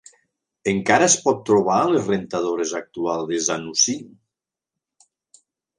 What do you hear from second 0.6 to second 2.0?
Encara es pot trobar a